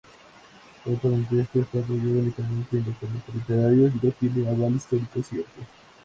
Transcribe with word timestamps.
Tal 0.83 0.95
parentesco 0.97 1.59
está 1.59 1.77
apoyado 1.77 2.09
únicamente 2.09 2.75
en 2.75 2.85
documentos 2.85 3.35
literarios 3.35 3.91
y 4.01 4.07
no 4.07 4.11
tiene 4.13 4.49
aval 4.49 4.75
histórico 4.75 5.21
cierto. 5.21 5.61